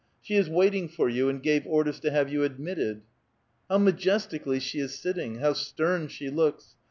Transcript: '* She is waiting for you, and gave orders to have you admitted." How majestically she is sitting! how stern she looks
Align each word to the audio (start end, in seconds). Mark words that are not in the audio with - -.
'* 0.13 0.21
She 0.23 0.33
is 0.33 0.49
waiting 0.49 0.89
for 0.89 1.09
you, 1.09 1.29
and 1.29 1.43
gave 1.43 1.67
orders 1.67 1.99
to 1.99 2.09
have 2.09 2.27
you 2.27 2.43
admitted." 2.43 3.03
How 3.69 3.77
majestically 3.77 4.59
she 4.59 4.79
is 4.79 4.97
sitting! 4.97 5.35
how 5.35 5.53
stern 5.53 6.07
she 6.07 6.31
looks 6.31 6.73